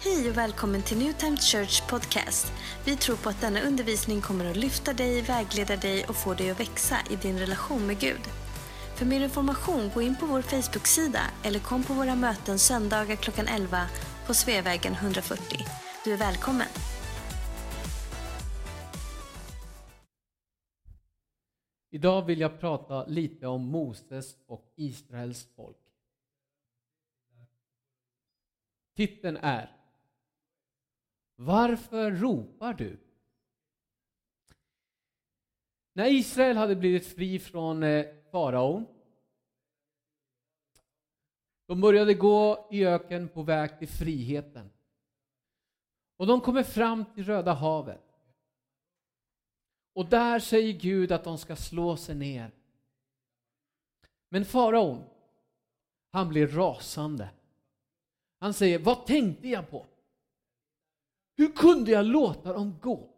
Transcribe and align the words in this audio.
Hej 0.00 0.30
och 0.30 0.36
välkommen 0.36 0.82
till 0.82 0.98
New 0.98 1.12
Time 1.12 1.36
Church 1.36 1.88
Podcast. 1.90 2.52
Vi 2.84 2.96
tror 2.96 3.16
på 3.16 3.28
att 3.28 3.40
denna 3.40 3.60
undervisning 3.60 4.20
kommer 4.20 4.50
att 4.50 4.56
lyfta 4.56 4.92
dig, 4.92 5.22
vägleda 5.22 5.76
dig 5.76 6.04
och 6.04 6.16
få 6.16 6.34
dig 6.34 6.50
att 6.50 6.60
växa 6.60 6.96
i 7.10 7.16
din 7.16 7.38
relation 7.38 7.86
med 7.86 8.00
Gud. 8.00 8.20
För 8.96 9.06
mer 9.06 9.20
information, 9.20 9.90
gå 9.94 10.02
in 10.02 10.16
på 10.16 10.26
vår 10.26 10.42
Facebook-sida 10.42 11.20
eller 11.44 11.58
kom 11.58 11.84
på 11.84 11.92
våra 11.92 12.14
möten 12.14 12.58
söndagar 12.58 13.16
klockan 13.16 13.46
11 13.48 13.86
på 14.26 14.34
Sveavägen 14.34 14.92
140. 14.92 15.58
Du 16.04 16.12
är 16.12 16.16
välkommen. 16.16 16.68
Idag 21.90 22.22
vill 22.26 22.40
jag 22.40 22.60
prata 22.60 23.06
lite 23.06 23.46
om 23.46 23.62
Moses 23.66 24.36
och 24.46 24.72
Israels 24.76 25.46
folk. 25.56 25.76
Titeln 28.96 29.36
är 29.36 29.77
varför 31.40 32.10
ropar 32.10 32.74
du? 32.74 32.98
När 35.92 36.06
Israel 36.12 36.56
hade 36.56 36.76
blivit 36.76 37.06
fri 37.06 37.38
från 37.38 37.82
eh, 37.82 38.06
faraon 38.30 38.86
de 41.68 41.80
började 41.80 42.14
gå 42.14 42.68
i 42.70 42.84
öken 42.84 43.28
på 43.28 43.42
väg 43.42 43.78
till 43.78 43.88
friheten. 43.88 44.70
Och 46.16 46.26
de 46.26 46.40
kommer 46.40 46.62
fram 46.62 47.04
till 47.04 47.24
Röda 47.24 47.52
havet. 47.52 48.02
Och 49.92 50.06
där 50.06 50.38
säger 50.38 50.72
Gud 50.72 51.12
att 51.12 51.24
de 51.24 51.38
ska 51.38 51.56
slå 51.56 51.96
sig 51.96 52.14
ner. 52.14 52.50
Men 54.28 54.44
faraon, 54.44 55.04
han 56.10 56.28
blir 56.28 56.46
rasande. 56.46 57.30
Han 58.38 58.54
säger, 58.54 58.78
vad 58.78 59.06
tänkte 59.06 59.48
jag 59.48 59.70
på? 59.70 59.86
Hur 61.38 61.52
kunde 61.52 61.90
jag 61.90 62.06
låta 62.06 62.52
dem 62.52 62.78
gå? 62.80 63.14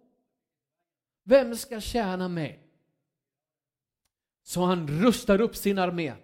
Vem 1.23 1.57
ska 1.57 1.81
tjäna 1.81 2.29
mig? 2.29 2.67
Så 4.43 4.63
han 4.63 4.89
rustar 4.89 5.41
upp 5.41 5.57
sin 5.57 5.79
armé. 5.79 6.15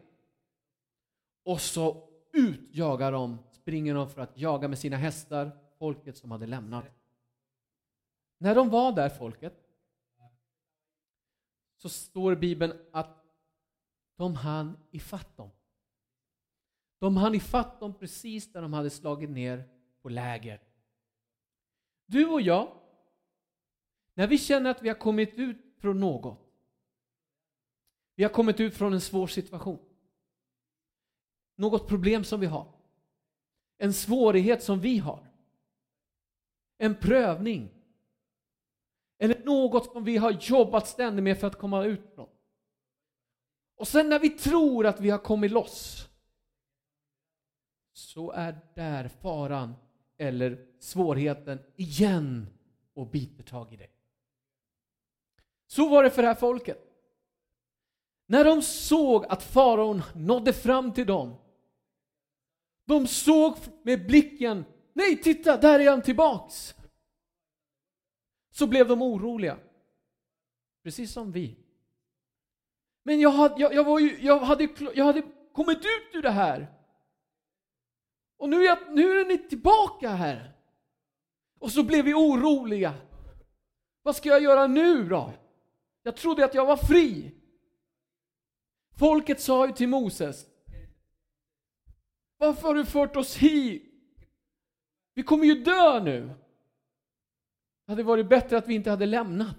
Och 1.45 1.61
så 1.61 2.09
utjagar 2.33 3.13
de, 3.13 3.39
springer 3.51 3.95
de 3.95 4.11
för 4.11 4.21
att 4.21 4.39
jaga 4.39 4.69
med 4.69 4.79
sina 4.79 4.97
hästar 4.97 5.59
folket 5.79 6.17
som 6.17 6.31
hade 6.31 6.47
lämnat. 6.47 6.85
När 8.39 8.55
de 8.55 8.71
var 8.71 8.93
där, 8.93 9.09
folket, 9.09 9.55
så 11.77 11.89
står 11.89 12.33
i 12.33 12.37
Bibeln 12.37 12.73
att 12.93 13.25
de 14.17 14.35
hann 14.35 14.77
ifatt 14.91 15.37
dem. 15.37 15.51
De 16.99 17.17
hann 17.17 17.35
ifatt 17.35 17.81
dem 17.81 17.95
precis 17.95 18.53
där 18.53 18.63
de 18.63 18.73
hade 18.73 18.91
slagit 18.91 19.31
ner 19.31 19.69
på 20.03 20.09
läger. 20.09 20.66
Du 22.07 22.27
och 22.27 22.41
jag, 22.41 22.73
när 24.15 24.27
vi 24.27 24.39
känner 24.39 24.71
att 24.71 24.83
vi 24.83 24.89
har 24.89 24.97
kommit 24.97 25.35
ut 25.35 25.75
från 25.79 26.01
något, 26.01 26.39
vi 28.15 28.23
har 28.23 28.31
kommit 28.31 28.61
ut 28.61 28.75
från 28.75 28.93
en 28.93 29.01
svår 29.01 29.27
situation, 29.27 29.79
något 31.57 31.89
problem 31.89 32.25
som 32.25 32.41
vi 32.41 32.47
har, 32.47 32.73
en 33.79 33.93
svårighet 33.93 34.63
som 34.63 34.81
vi 34.81 34.99
har, 34.99 35.27
en 36.79 36.95
prövning, 36.95 37.71
eller 39.19 39.45
något 39.45 39.93
som 39.93 40.05
vi 40.05 40.17
har 40.17 40.31
jobbat 40.41 40.89
ständigt 40.89 41.25
med 41.25 41.41
för 41.41 41.47
att 41.47 41.59
komma 41.59 41.85
ut 41.85 42.15
från. 42.15 42.29
Och 43.77 43.89
sen 43.89 44.09
när 44.09 44.19
vi 44.19 44.31
tror 44.31 44.87
att 44.87 45.01
vi 45.01 45.11
har 45.11 45.19
kommit 45.19 45.53
loss, 45.53 46.09
så 47.93 48.31
är 48.31 48.61
där 48.75 49.09
faran 49.09 49.75
eller 50.19 50.67
svårigheten 50.79 51.59
igen 51.77 52.47
och 52.95 53.07
biter 53.07 53.43
tag 53.43 53.73
i 53.73 53.77
dig. 53.77 53.91
Så 55.67 55.89
var 55.89 56.03
det 56.03 56.11
för 56.11 56.23
det 56.23 56.29
här 56.29 56.35
folket. 56.35 56.83
När 58.27 58.45
de 58.45 58.63
såg 58.63 59.25
att 59.29 59.43
faraon 59.43 60.03
nådde 60.15 60.53
fram 60.53 60.93
till 60.93 61.07
dem, 61.07 61.35
de 62.85 63.07
såg 63.07 63.57
med 63.83 64.07
blicken, 64.07 64.65
nej 64.93 65.23
titta, 65.23 65.57
där 65.57 65.81
är 65.81 65.91
han 65.91 66.03
tillbaks 66.03 66.75
så 68.57 68.67
blev 68.67 68.89
de 68.89 69.03
oroliga. 69.03 69.59
Precis 70.83 71.13
som 71.13 71.33
vi. 71.33 71.57
Men 73.03 73.21
jag 73.21 73.31
hade, 73.31 73.61
jag, 73.61 73.75
jag 73.75 73.85
var 73.85 73.99
ju, 73.99 74.19
jag, 74.21 74.39
hade, 74.39 74.69
jag 74.95 75.05
hade 75.05 75.23
kommit 75.53 75.79
ut 75.79 76.15
ur 76.15 76.23
det 76.23 76.31
här. 76.31 76.76
Och 78.37 78.49
nu 78.49 78.57
är, 78.57 78.65
jag, 78.65 78.79
nu 78.91 79.21
är 79.21 79.25
ni 79.25 79.39
tillbaka 79.39 80.09
här. 80.09 80.53
Och 81.59 81.73
så 81.73 81.83
blev 81.83 82.05
vi 82.05 82.15
oroliga. 82.15 82.95
Vad 84.03 84.17
ska 84.17 84.29
jag 84.29 84.43
göra 84.43 84.67
nu 84.67 85.09
då? 85.09 85.33
Jag 86.03 86.17
trodde 86.17 86.45
att 86.45 86.55
jag 86.55 86.67
var 86.67 86.77
fri. 86.77 87.35
Folket 88.97 89.41
sa 89.41 89.67
ju 89.67 89.73
till 89.73 89.89
Moses. 89.89 90.47
Varför 92.39 92.69
har 92.69 92.75
du 92.75 92.85
fört 92.85 93.17
oss 93.17 93.37
hit? 93.37 93.83
Vi 95.15 95.23
kommer 95.23 95.45
ju 95.45 95.55
dö 95.55 96.01
nu. 96.01 96.31
Det 97.87 97.93
hade 97.93 98.03
varit 98.03 98.29
bättre 98.29 98.59
att 98.59 98.69
vi 98.69 98.75
inte 98.75 98.91
hade 98.91 99.07
lämnat. 99.07 99.57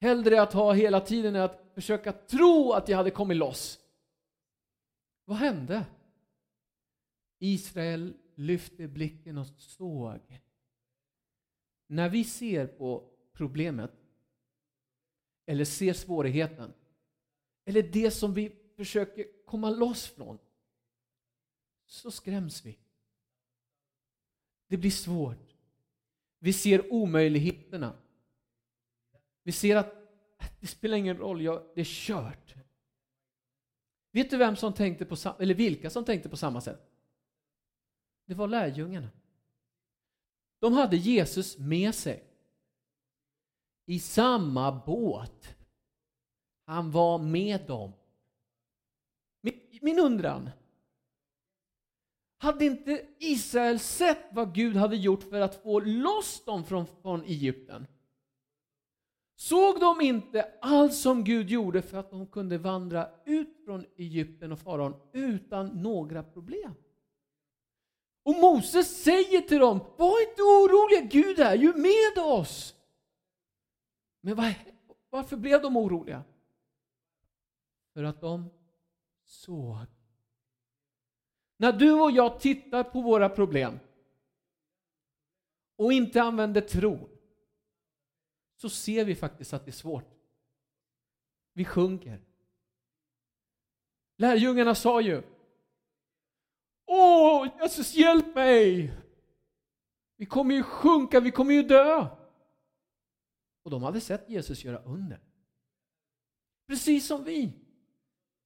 Hellre 0.00 0.42
att 0.42 0.52
ha 0.52 0.72
hela 0.72 1.00
tiden 1.00 1.36
än 1.36 1.42
att 1.42 1.70
försöka 1.74 2.12
tro 2.12 2.72
att 2.72 2.88
jag 2.88 2.96
hade 2.96 3.10
kommit 3.10 3.36
loss. 3.36 3.78
Vad 5.24 5.36
hände? 5.36 5.84
Israel 7.38 8.14
lyfte 8.34 8.88
blicken 8.88 9.38
och 9.38 9.46
såg. 9.46 10.40
När 11.86 12.08
vi 12.08 12.24
ser 12.24 12.66
på 12.66 13.10
problemet, 13.32 13.92
eller 15.46 15.64
ser 15.64 15.92
svårigheten, 15.92 16.72
eller 17.64 17.82
det 17.82 18.10
som 18.10 18.34
vi 18.34 18.52
försöker 18.76 19.44
komma 19.44 19.70
loss 19.70 20.06
från, 20.06 20.38
så 21.86 22.10
skräms 22.10 22.66
vi. 22.66 22.78
Det 24.66 24.76
blir 24.76 24.90
svårt. 24.90 25.54
Vi 26.38 26.52
ser 26.52 26.92
omöjligheterna. 26.92 27.96
Vi 29.42 29.52
ser 29.52 29.76
att 29.76 29.94
det 30.60 30.66
spelar 30.66 30.96
ingen 30.96 31.16
roll, 31.16 31.42
jag, 31.42 31.62
det 31.74 31.80
är 31.80 31.84
kört. 31.84 32.54
Vet 34.10 34.30
du 34.30 34.36
vem 34.36 34.56
som 34.56 34.72
tänkte 34.72 35.04
på, 35.04 35.16
eller 35.38 35.54
vilka 35.54 35.90
som 35.90 36.04
tänkte 36.04 36.28
på 36.28 36.36
samma 36.36 36.60
sätt? 36.60 36.97
Det 38.28 38.34
var 38.34 38.48
lärjungarna. 38.48 39.08
De 40.58 40.72
hade 40.72 40.96
Jesus 40.96 41.58
med 41.58 41.94
sig. 41.94 42.24
I 43.86 44.00
samma 44.00 44.82
båt. 44.86 45.56
Han 46.64 46.90
var 46.90 47.18
med 47.18 47.66
dem. 47.66 47.92
Min, 49.80 49.98
undran, 49.98 50.50
hade 52.38 52.64
inte 52.64 53.06
Israel 53.18 53.78
sett 53.78 54.24
vad 54.32 54.54
Gud 54.54 54.76
hade 54.76 54.96
gjort 54.96 55.22
för 55.22 55.40
att 55.40 55.62
få 55.62 55.80
loss 55.80 56.44
dem 56.44 56.64
från, 56.64 56.86
från 56.86 57.22
Egypten? 57.22 57.86
Såg 59.36 59.80
de 59.80 60.00
inte 60.00 60.54
allt 60.60 60.94
som 60.94 61.24
Gud 61.24 61.50
gjorde 61.50 61.82
för 61.82 61.98
att 61.98 62.10
de 62.10 62.26
kunde 62.26 62.58
vandra 62.58 63.10
ut 63.24 63.64
från 63.64 63.86
Egypten 63.96 64.52
och 64.52 64.60
faraon 64.60 64.94
utan 65.12 65.66
några 65.66 66.22
problem? 66.22 66.74
Och 68.28 68.34
Moses 68.34 69.02
säger 69.02 69.40
till 69.40 69.58
dem, 69.58 69.80
var 69.96 70.28
inte 70.28 70.42
oroliga, 70.42 71.00
Gud 71.00 71.38
är 71.38 71.54
ju 71.54 71.72
med 71.74 72.24
oss. 72.24 72.74
Men 74.20 74.36
var, 74.36 74.54
varför 75.10 75.36
blev 75.36 75.62
de 75.62 75.76
oroliga? 75.76 76.24
För 77.92 78.02
att 78.04 78.20
de 78.20 78.50
såg 79.24 79.86
när 81.56 81.72
du 81.72 81.92
och 81.92 82.10
jag 82.10 82.40
tittar 82.40 82.84
på 82.84 83.00
våra 83.00 83.28
problem 83.28 83.78
och 85.76 85.92
inte 85.92 86.22
använder 86.22 86.60
tro 86.60 87.08
så 88.56 88.70
ser 88.70 89.04
vi 89.04 89.14
faktiskt 89.14 89.52
att 89.52 89.64
det 89.64 89.70
är 89.70 89.72
svårt. 89.72 90.14
Vi 91.52 91.64
sjunker. 91.64 92.20
Lärjungarna 94.16 94.74
sa 94.74 95.00
ju 95.00 95.22
Åh, 96.88 97.48
Jesus 97.60 97.94
hjälp 97.94 98.34
mig! 98.34 98.94
Vi 100.16 100.26
kommer 100.26 100.54
ju 100.54 100.62
sjunka, 100.62 101.20
vi 101.20 101.30
kommer 101.30 101.54
ju 101.54 101.62
dö. 101.62 102.06
Och 103.62 103.70
de 103.70 103.82
hade 103.82 104.00
sett 104.00 104.30
Jesus 104.30 104.64
göra 104.64 104.78
under. 104.78 105.20
Precis 106.66 107.06
som 107.06 107.24
vi. 107.24 107.52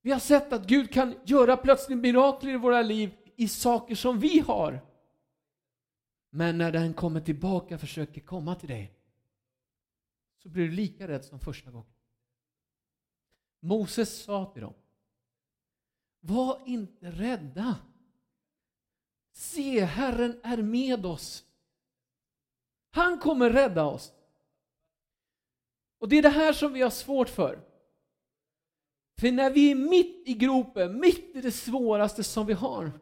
Vi 0.02 0.10
har 0.10 0.18
sett 0.18 0.52
att 0.52 0.66
Gud 0.66 0.92
kan 0.92 1.14
göra 1.24 1.56
plötsligt 1.56 1.98
mirakler 1.98 2.52
i 2.52 2.56
våra 2.56 2.82
liv 2.82 3.14
i 3.36 3.48
saker 3.48 3.94
som 3.94 4.20
vi 4.20 4.38
har. 4.38 4.80
Men 6.30 6.58
när 6.58 6.72
den 6.72 6.94
kommer 6.94 7.20
tillbaka 7.20 7.74
och 7.74 7.80
försöker 7.80 8.20
komma 8.20 8.54
till 8.54 8.68
dig 8.68 8.98
så 10.38 10.48
blir 10.48 10.64
du 10.64 10.70
lika 10.70 11.08
rädd 11.08 11.24
som 11.24 11.40
första 11.40 11.70
gången. 11.70 11.92
Moses 13.60 14.22
sa 14.22 14.52
till 14.52 14.62
dem 14.62 14.74
Var 16.20 16.62
inte 16.66 17.10
rädda. 17.10 17.76
Se, 19.32 19.84
Herren 19.84 20.40
är 20.42 20.56
med 20.56 21.06
oss. 21.06 21.44
Han 22.90 23.18
kommer 23.18 23.50
rädda 23.50 23.84
oss. 23.84 24.12
Och 25.98 26.08
det 26.08 26.16
är 26.16 26.22
det 26.22 26.28
här 26.28 26.52
som 26.52 26.72
vi 26.72 26.82
har 26.82 26.90
svårt 26.90 27.28
för. 27.28 27.60
För 29.20 29.32
när 29.32 29.50
vi 29.50 29.70
är 29.70 29.74
mitt 29.74 30.28
i 30.28 30.34
gropen, 30.34 31.00
mitt 31.00 31.36
i 31.36 31.40
det 31.40 31.52
svåraste 31.52 32.24
som 32.24 32.46
vi 32.46 32.52
har, 32.52 32.92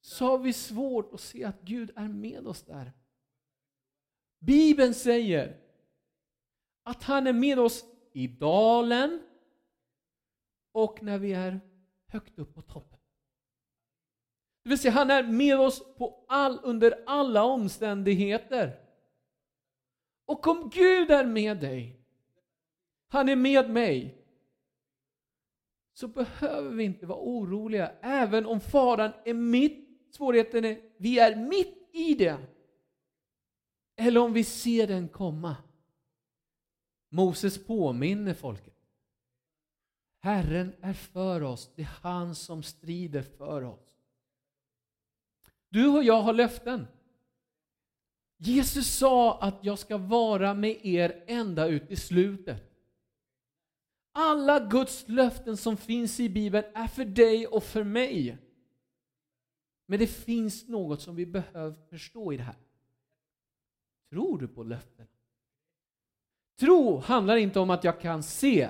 så 0.00 0.26
har 0.26 0.38
vi 0.38 0.52
svårt 0.52 1.14
att 1.14 1.20
se 1.20 1.44
att 1.44 1.60
Gud 1.60 1.90
är 1.96 2.08
med 2.08 2.46
oss 2.46 2.62
där. 2.62 2.92
Bibeln 4.38 4.94
säger 4.94 5.60
att 6.82 7.02
han 7.02 7.26
är 7.26 7.32
med 7.32 7.58
oss 7.58 7.84
i 8.12 8.26
dalen 8.26 9.22
och 10.72 11.02
när 11.02 11.18
vi 11.18 11.32
är 11.32 11.60
högt 12.06 12.38
upp 12.38 12.54
på 12.54 12.62
toppen. 12.62 12.95
Det 14.66 14.70
vill 14.70 14.78
säga, 14.78 14.92
han 14.92 15.10
är 15.10 15.22
med 15.22 15.60
oss 15.60 15.82
på 15.96 16.24
all, 16.28 16.60
under 16.62 17.04
alla 17.06 17.44
omständigheter. 17.44 18.80
Och 20.24 20.46
om 20.46 20.70
Gud 20.74 21.10
är 21.10 21.24
med 21.24 21.60
dig, 21.60 22.00
han 23.08 23.28
är 23.28 23.36
med 23.36 23.70
mig, 23.70 24.24
så 25.92 26.08
behöver 26.08 26.70
vi 26.70 26.84
inte 26.84 27.06
vara 27.06 27.18
oroliga, 27.18 27.92
även 28.00 28.46
om 28.46 28.60
faran 28.60 29.12
är 29.24 29.34
mitt, 29.34 29.88
svårigheten 30.10 30.64
är, 30.64 30.80
vi 30.96 31.18
är 31.18 31.36
mitt 31.36 31.88
i 31.92 32.14
det. 32.14 32.38
Eller 33.96 34.20
om 34.20 34.32
vi 34.32 34.44
ser 34.44 34.86
den 34.86 35.08
komma. 35.08 35.56
Moses 37.08 37.66
påminner 37.66 38.34
folket. 38.34 38.74
Herren 40.22 40.72
är 40.80 40.94
för 40.94 41.42
oss, 41.42 41.72
det 41.76 41.82
är 41.82 41.98
han 42.02 42.34
som 42.34 42.62
strider 42.62 43.22
för 43.22 43.62
oss. 43.62 43.85
Du 45.68 45.88
och 45.88 46.04
jag 46.04 46.22
har 46.22 46.32
löften. 46.32 46.86
Jesus 48.36 48.98
sa 48.98 49.40
att 49.40 49.58
jag 49.62 49.78
ska 49.78 49.98
vara 49.98 50.54
med 50.54 50.86
er 50.86 51.24
ända 51.26 51.66
ut 51.66 51.90
i 51.90 51.96
slutet. 51.96 52.72
Alla 54.12 54.60
Guds 54.60 55.08
löften 55.08 55.56
som 55.56 55.76
finns 55.76 56.20
i 56.20 56.28
Bibeln 56.28 56.64
är 56.74 56.86
för 56.86 57.04
dig 57.04 57.46
och 57.46 57.64
för 57.64 57.84
mig. 57.84 58.38
Men 59.86 59.98
det 59.98 60.06
finns 60.06 60.68
något 60.68 61.02
som 61.02 61.16
vi 61.16 61.26
behöver 61.26 61.76
förstå 61.90 62.32
i 62.32 62.36
det 62.36 62.42
här. 62.42 62.56
Tror 64.10 64.38
du 64.38 64.48
på 64.48 64.62
löften? 64.62 65.06
Tro 66.58 66.98
handlar 66.98 67.36
inte 67.36 67.60
om 67.60 67.70
att 67.70 67.84
jag 67.84 68.00
kan 68.00 68.22
se. 68.22 68.68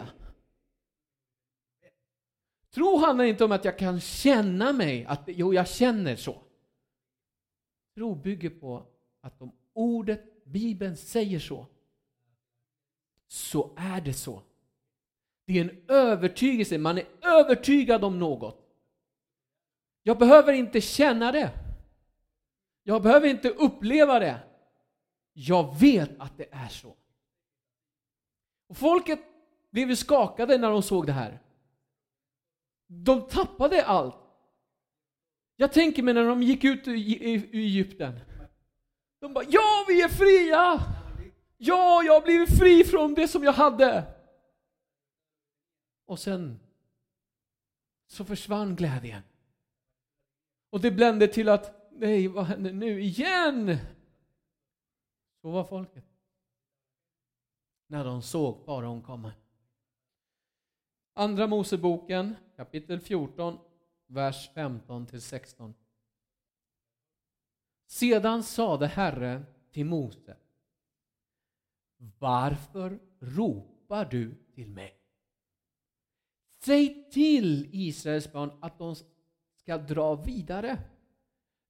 Tro 2.71 2.97
handlar 2.97 3.25
inte 3.25 3.45
om 3.45 3.53
att 3.53 3.65
jag 3.65 3.79
kan 3.79 4.01
känna 4.01 4.73
mig, 4.73 5.05
att 5.05 5.23
jo, 5.27 5.55
jag 5.55 5.69
känner 5.69 6.17
så. 6.17 6.46
Tro 7.97 8.15
bygger 8.15 8.51
på 8.51 8.87
att 9.21 9.43
om 9.43 9.53
ordet, 9.73 10.45
Bibeln 10.45 10.97
säger 10.97 11.39
så, 11.39 11.67
så 13.27 13.75
är 13.77 14.01
det 14.01 14.13
så. 14.13 14.43
Det 15.45 15.59
är 15.59 15.61
en 15.61 15.85
övertygelse, 15.89 16.79
man 16.79 16.99
är 16.99 17.07
övertygad 17.23 18.05
om 18.05 18.19
något. 18.19 18.63
Jag 20.03 20.19
behöver 20.19 20.53
inte 20.53 20.81
känna 20.81 21.33
det. 21.33 21.51
Jag 22.83 23.03
behöver 23.03 23.29
inte 23.29 23.51
uppleva 23.51 24.19
det. 24.19 24.41
Jag 25.33 25.81
vet 25.81 26.21
att 26.21 26.37
det 26.37 26.49
är 26.51 26.69
så. 26.69 26.97
Och 28.67 28.77
folket 28.77 29.21
blev 29.71 29.95
skakade 29.95 30.59
när 30.59 30.71
de 30.71 30.83
såg 30.83 31.07
det 31.07 31.13
här. 31.13 31.39
De 32.87 33.29
tappade 33.29 33.85
allt. 33.85 34.26
Jag 35.57 35.73
tänker 35.73 36.03
mig 36.03 36.15
när 36.15 36.25
de 36.25 36.43
gick 36.43 36.65
ut 36.65 36.89
ur 36.89 36.95
Egypten. 37.55 38.21
De 39.19 39.33
bara 39.33 39.45
ja, 39.49 39.85
vi 39.89 40.03
är 40.03 40.09
fria! 40.09 40.83
Ja, 41.57 42.03
jag 42.03 42.13
har 42.13 42.21
blivit 42.21 42.59
fri 42.59 42.85
från 42.85 43.15
det 43.15 43.29
som 43.29 43.45
jag 43.45 43.53
hade. 43.53 44.15
Och 46.07 46.19
sen 46.19 46.61
så 48.07 48.25
försvann 48.25 48.77
glädjen. 48.77 49.23
Och 50.71 50.81
det 50.81 50.91
blände 50.91 51.29
till 51.29 51.49
att 51.49 51.91
nej, 51.93 52.29
vad 52.29 52.45
händer 52.45 52.73
nu 52.73 53.01
igen? 53.01 53.77
Så 55.43 55.51
var 55.51 55.65
folket. 55.65 56.05
När 57.87 58.05
de 58.05 58.23
såg 58.23 58.65
faraon 58.65 59.03
komma. 59.03 59.33
Andra 61.15 61.47
Moseboken 61.47 62.35
kapitel 62.57 63.01
14, 63.01 63.59
vers 64.07 64.51
15-16 64.55 65.75
Sedan 67.87 68.43
sade 68.43 68.87
Herren 68.87 69.47
till 69.73 69.87
Mose 69.87 70.37
Varför 72.19 72.99
ropar 73.21 74.05
du 74.05 74.35
till 74.55 74.69
mig? 74.69 75.01
Säg 76.59 77.11
till 77.11 77.69
Israels 77.73 78.33
barn 78.33 78.51
att 78.61 78.79
de 78.79 78.95
ska 79.57 79.79
dra 79.79 80.15
vidare. 80.15 80.79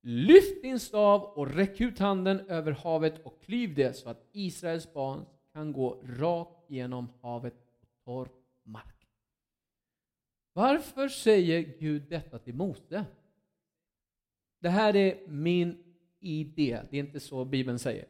Lyft 0.00 0.62
din 0.62 0.80
stav 0.80 1.22
och 1.22 1.54
räck 1.54 1.80
ut 1.80 1.98
handen 1.98 2.40
över 2.40 2.72
havet 2.72 3.26
och 3.26 3.42
klyv 3.42 3.74
det 3.74 3.96
så 3.96 4.08
att 4.08 4.28
Israels 4.32 4.92
barn 4.92 5.26
kan 5.52 5.72
gå 5.72 6.02
rakt 6.04 6.70
genom 6.70 7.08
havet 7.20 7.54
på 7.80 7.86
torr 8.04 8.28
mark. 8.62 8.95
Varför 10.56 11.08
säger 11.08 11.78
Gud 11.78 12.02
detta 12.08 12.38
till 12.38 12.54
Mose? 12.54 13.04
Det 14.58 14.68
här 14.68 14.96
är 14.96 15.28
min 15.28 15.94
idé, 16.20 16.82
det 16.90 16.96
är 16.96 17.00
inte 17.00 17.20
så 17.20 17.44
Bibeln 17.44 17.78
säger. 17.78 18.06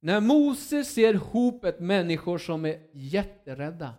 När 0.00 0.20
Mose 0.20 0.84
ser 0.84 1.14
hopet 1.14 1.80
människor 1.80 2.38
som 2.38 2.64
är 2.64 2.88
jätterädda 2.92 3.94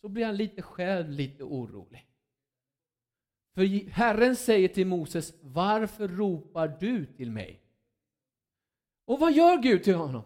så 0.00 0.08
blir 0.08 0.24
han 0.24 0.36
lite 0.36 0.62
själv 0.62 1.10
lite 1.10 1.44
orolig. 1.44 2.06
För 3.54 3.90
Herren 3.90 4.36
säger 4.36 4.68
till 4.68 4.86
Moses, 4.86 5.34
varför 5.40 6.08
ropar 6.08 6.76
du 6.80 7.06
till 7.06 7.30
mig? 7.30 7.60
Och 9.04 9.20
vad 9.20 9.32
gör 9.32 9.62
Gud 9.62 9.84
till 9.84 9.94
honom? 9.94 10.22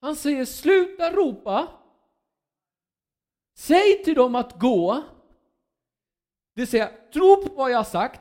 Han 0.00 0.16
säger, 0.16 0.44
sluta 0.44 1.12
ropa. 1.12 1.79
Säg 3.60 4.04
till 4.04 4.14
dem 4.14 4.34
att 4.34 4.60
gå. 4.60 5.04
Det 6.54 6.60
vill 6.60 6.68
säga, 6.68 6.92
tro 7.12 7.42
på 7.46 7.54
vad 7.54 7.70
jag 7.70 7.76
har 7.76 7.84
sagt. 7.84 8.20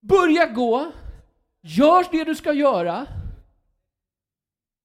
Börja 0.00 0.46
gå. 0.46 0.92
Gör 1.60 2.10
det 2.10 2.24
du 2.24 2.34
ska 2.34 2.52
göra. 2.52 3.06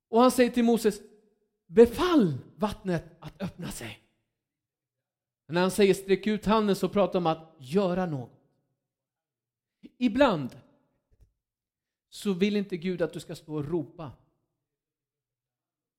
Och 0.10 0.22
han 0.22 0.32
säger 0.32 0.50
till 0.50 0.64
Moses, 0.64 1.02
befall 1.68 2.38
vattnet 2.56 3.18
att 3.20 3.42
öppna 3.42 3.72
sig. 3.72 4.00
När 5.48 5.62
han 5.62 5.72
säger 5.72 5.94
sträck 5.94 6.28
ut 6.28 6.46
handen 6.46 6.76
så 6.76 6.90
pratar 6.90 7.22
han 7.22 7.28
om 7.28 7.42
att 7.42 7.56
göra 7.60 8.06
något. 8.06 8.42
Ibland 9.98 10.62
så 12.10 12.34
vill 12.34 12.56
inte 12.56 12.78
Gud 12.78 13.02
att 13.02 13.14
du 13.14 13.20
ska 13.20 13.36
stå 13.36 13.56
och 13.56 13.66
ropa. 13.66 14.12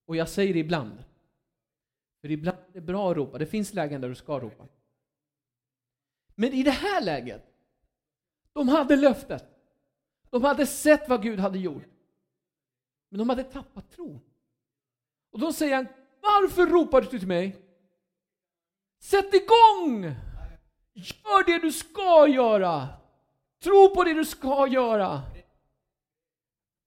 Och 0.06 0.16
jag 0.16 0.28
säger 0.28 0.56
ibland. 0.56 1.05
För 2.20 2.30
ibland 2.30 2.58
är 2.68 2.72
det 2.72 2.80
bra 2.80 3.10
att 3.10 3.16
ropa. 3.16 3.38
Det 3.38 3.46
finns 3.46 3.74
lägen 3.74 4.00
där 4.00 4.08
du 4.08 4.14
ska 4.14 4.40
ropa. 4.40 4.66
Men 6.34 6.52
i 6.52 6.62
det 6.62 6.70
här 6.70 7.00
läget, 7.00 7.44
de 8.52 8.68
hade 8.68 8.96
löftet. 8.96 9.44
De 10.30 10.44
hade 10.44 10.66
sett 10.66 11.08
vad 11.08 11.22
Gud 11.22 11.38
hade 11.38 11.58
gjort. 11.58 11.88
Men 13.08 13.18
de 13.18 13.28
hade 13.28 13.44
tappat 13.44 13.90
tron. 13.90 14.20
Och 15.30 15.38
då 15.38 15.52
säger 15.52 15.76
han, 15.76 15.86
varför 16.20 16.66
ropar 16.66 17.00
du 17.00 17.06
till 17.06 17.26
mig? 17.26 17.56
Sätt 18.98 19.34
igång! 19.34 20.02
Gör 20.92 21.46
det 21.46 21.58
du 21.58 21.72
ska 21.72 22.28
göra! 22.28 22.88
Tro 23.62 23.94
på 23.94 24.04
det 24.04 24.14
du 24.14 24.24
ska 24.24 24.66
göra! 24.66 25.22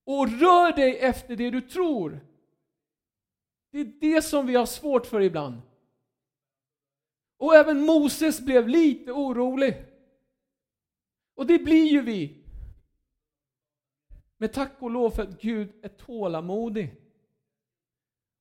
Och 0.03 0.27
rör 0.39 0.75
dig 0.75 1.00
efter 1.00 1.36
det 1.36 1.50
du 1.50 1.62
tror. 1.62 2.19
Det 3.71 3.79
är 3.79 3.85
det 3.85 4.21
som 4.21 4.47
vi 4.47 4.55
har 4.55 4.65
svårt 4.65 5.05
för 5.05 5.21
ibland. 5.21 5.61
Och 7.38 7.55
även 7.55 7.85
Moses 7.85 8.41
blev 8.41 8.67
lite 8.67 9.11
orolig. 9.11 9.85
Och 11.35 11.47
det 11.47 11.59
blir 11.59 11.85
ju 11.85 12.01
vi. 12.01 12.43
Men 14.38 14.49
tack 14.49 14.71
och 14.79 14.91
lov 14.91 15.09
för 15.09 15.23
att 15.23 15.41
Gud 15.41 15.73
är 15.81 15.89
tålamodig. 15.89 16.95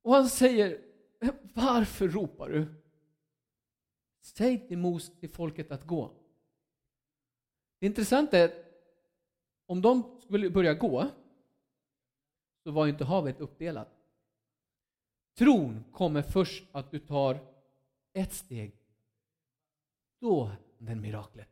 Och 0.02 0.14
han 0.14 0.28
säger, 0.28 0.80
eh, 1.20 1.34
varför 1.54 2.08
ropar 2.08 2.48
du? 2.48 2.74
Säg 4.20 4.68
till 4.68 4.78
Moses, 4.78 5.20
till 5.20 5.30
folket 5.30 5.70
att 5.70 5.86
gå. 5.86 6.12
Det 7.78 7.86
intressanta 7.86 8.38
är 8.38 8.44
att 8.44 8.64
om 9.66 9.82
de 9.82 10.20
skulle 10.20 10.50
börja 10.50 10.74
gå 10.74 11.06
så 12.62 12.70
var 12.70 12.86
inte 12.86 13.04
havet 13.04 13.40
uppdelat. 13.40 13.97
Tron 15.38 15.84
kommer 15.92 16.22
först 16.22 16.64
att 16.72 16.90
du 16.90 16.98
tar 16.98 17.40
ett 18.12 18.32
steg. 18.32 18.72
Då 20.20 20.50
händer 20.78 20.94
miraklet. 20.94 21.48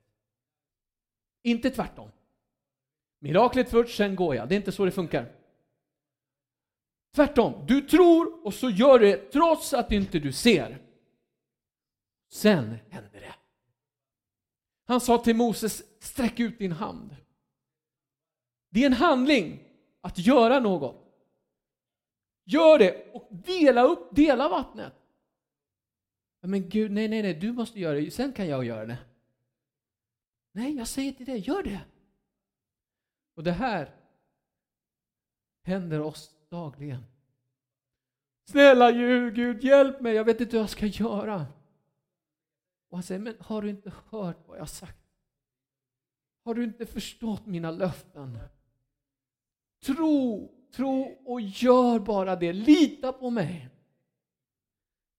Inte 1.42 1.70
tvärtom. 1.70 2.10
Miraklet 3.18 3.70
först, 3.70 3.96
sen 3.96 4.16
går 4.16 4.34
jag. 4.34 4.48
Det 4.48 4.54
är 4.54 4.56
inte 4.56 4.72
så 4.72 4.84
det 4.84 4.90
funkar. 4.90 5.32
Tvärtom, 7.14 7.66
du 7.66 7.80
tror 7.80 8.46
och 8.46 8.54
så 8.54 8.70
gör 8.70 8.98
du 8.98 9.06
det 9.06 9.16
trots 9.16 9.74
att 9.74 9.92
inte 9.92 10.18
du 10.18 10.32
ser. 10.32 10.78
Sen 12.28 12.76
händer 12.88 13.20
det. 13.20 13.34
Han 14.84 15.00
sa 15.00 15.18
till 15.18 15.36
Moses, 15.36 16.02
sträck 16.02 16.40
ut 16.40 16.58
din 16.58 16.72
hand. 16.72 17.16
Det 18.70 18.82
är 18.82 18.86
en 18.86 18.92
handling 18.92 19.62
att 20.00 20.18
göra 20.18 20.60
något. 20.60 21.05
Gör 22.48 22.78
det 22.78 23.12
och 23.12 23.28
dela 23.30 23.82
upp, 23.82 24.08
dela 24.16 24.48
vattnet. 24.48 24.92
Men 26.40 26.68
Gud, 26.68 26.90
nej, 26.90 27.08
nej, 27.08 27.22
nej, 27.22 27.34
du 27.34 27.52
måste 27.52 27.80
göra 27.80 28.00
det, 28.00 28.10
sen 28.10 28.32
kan 28.32 28.48
jag 28.48 28.64
göra 28.64 28.86
det. 28.86 28.98
Nej, 30.52 30.76
jag 30.76 30.88
säger 30.88 31.12
till 31.12 31.26
dig, 31.26 31.38
gör 31.38 31.62
det. 31.62 31.80
Och 33.34 33.42
det 33.44 33.52
här 33.52 33.94
händer 35.62 36.00
oss 36.00 36.34
dagligen. 36.48 37.02
Snälla 38.44 38.92
Gud, 38.92 39.34
Gud 39.34 39.64
hjälp 39.64 40.00
mig, 40.00 40.14
jag 40.14 40.24
vet 40.24 40.40
inte 40.40 40.56
hur 40.56 40.62
jag 40.62 40.70
ska 40.70 40.86
göra. 40.86 41.46
Och 42.88 42.96
han 42.96 43.02
säger, 43.02 43.20
men 43.20 43.36
har 43.40 43.62
du 43.62 43.70
inte 43.70 43.92
hört 44.10 44.48
vad 44.48 44.58
jag 44.58 44.68
sagt? 44.68 45.06
Har 46.44 46.54
du 46.54 46.64
inte 46.64 46.86
förstått 46.86 47.46
mina 47.46 47.70
löften? 47.70 48.38
Tro, 49.84 50.52
tro 50.72 51.18
och 51.24 51.40
gör 51.40 51.98
bara 51.98 52.36
det. 52.36 52.52
Lita 52.52 53.12
på 53.12 53.30
mig. 53.30 53.68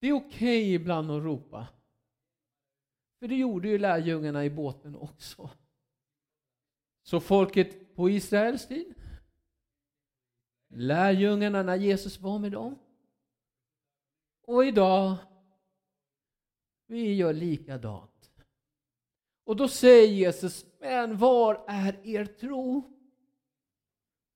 Det 0.00 0.08
är 0.08 0.12
okej 0.12 0.28
okay 0.62 0.74
ibland 0.74 1.10
att 1.10 1.22
ropa. 1.22 1.66
För 3.18 3.28
det 3.28 3.34
gjorde 3.34 3.68
ju 3.68 3.78
lärjungarna 3.78 4.44
i 4.44 4.50
båten 4.50 4.96
också. 4.96 5.50
Så 7.02 7.20
folket 7.20 7.94
på 7.94 8.10
Israels 8.10 8.66
tid, 8.66 8.94
lärjungarna 10.68 11.62
när 11.62 11.76
Jesus 11.76 12.20
var 12.20 12.38
med 12.38 12.52
dem, 12.52 12.78
och 14.42 14.64
idag, 14.64 15.16
vi 16.86 17.14
gör 17.14 17.32
likadant. 17.32 18.30
Och 19.44 19.56
då 19.56 19.68
säger 19.68 20.08
Jesus, 20.08 20.66
men 20.80 21.16
var 21.16 21.64
är 21.68 22.06
er 22.06 22.24
tro? 22.24 22.97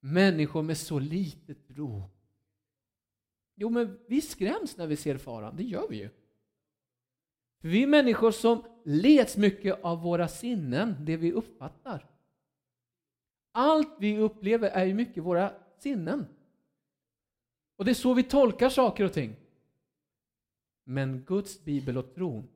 Människor 0.04 0.62
med 0.62 0.78
så 0.78 0.98
lite 0.98 1.54
tro. 1.54 2.02
Jo, 3.54 3.70
men 3.70 3.98
vi 4.06 4.20
skräms 4.20 4.76
när 4.76 4.86
vi 4.86 4.96
ser 4.96 5.18
faran, 5.18 5.56
det 5.56 5.62
gör 5.62 5.88
vi 5.88 5.96
ju. 5.96 6.10
Vi 7.60 7.82
är 7.82 7.86
människor 7.86 8.30
som 8.30 8.64
leds 8.84 9.36
mycket 9.36 9.84
av 9.84 10.02
våra 10.02 10.28
sinnen, 10.28 10.96
det 11.04 11.16
vi 11.16 11.32
uppfattar. 11.32 12.10
Allt 13.52 13.96
vi 13.98 14.18
upplever 14.18 14.70
är 14.70 14.84
ju 14.84 14.94
mycket 14.94 15.22
våra 15.22 15.54
sinnen. 15.78 16.26
Och 17.76 17.84
det 17.84 17.90
är 17.90 17.94
så 17.94 18.14
vi 18.14 18.22
tolkar 18.22 18.68
saker 18.68 19.04
och 19.04 19.12
ting. 19.12 19.36
Men 20.84 21.24
Guds 21.24 21.64
bibel 21.64 21.98
och 21.98 22.14
tron 22.14 22.48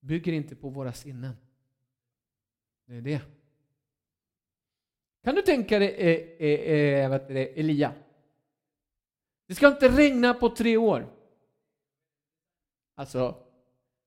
bygger 0.00 0.32
inte 0.32 0.56
på 0.56 0.68
våra 0.68 0.92
sinnen. 0.92 1.36
Det 2.84 2.94
är 2.94 3.00
det. 3.02 3.37
Kan 5.22 5.34
du 5.34 5.42
tänka 5.42 5.78
dig 5.78 5.88
eh, 5.88 6.48
eh, 6.48 7.12
eh, 7.12 7.26
det, 7.28 7.60
Elia? 7.60 7.94
Det 9.46 9.54
ska 9.54 9.68
inte 9.68 9.88
regna 9.88 10.34
på 10.34 10.48
tre 10.48 10.76
år. 10.76 11.14
Alltså, 12.94 13.46